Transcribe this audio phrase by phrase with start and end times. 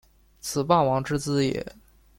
[0.39, 1.63] 此霸王之资也。